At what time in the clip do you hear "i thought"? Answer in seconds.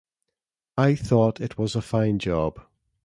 0.79-1.39